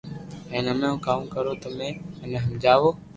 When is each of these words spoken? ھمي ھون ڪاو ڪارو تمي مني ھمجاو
ھمي 0.53 0.59
ھون 0.65 0.83
ڪاو 1.05 1.21
ڪارو 1.33 1.53
تمي 1.61 1.89
مني 2.19 2.37
ھمجاو 2.45 2.89